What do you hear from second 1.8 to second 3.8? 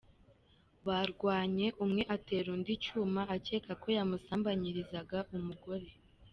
umwe atera undi icyuma akeka